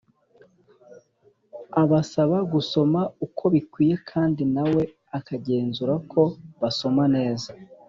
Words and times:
Abasaba 1.81 2.37
gusoma 2.53 3.01
uko 3.25 3.43
bikwiye 3.53 3.95
kandi 4.09 4.41
na 4.55 4.63
we 4.73 4.83
akagenzura 5.17 5.93
ko 6.11 6.21
basoma 6.61 7.03
neza 7.15 7.49